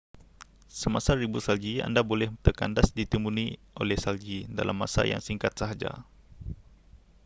semasa 0.81 1.11
ribut 1.21 1.43
salji 1.47 1.73
anda 1.87 2.01
boleh 2.11 2.29
terkandas 2.45 2.87
ditimbuni 2.97 3.47
oleh 3.81 3.93
salji 4.05 4.37
dalam 4.57 4.73
masa 4.83 5.01
yang 5.11 5.21
singkat 5.27 5.53
sahaja 5.59 5.91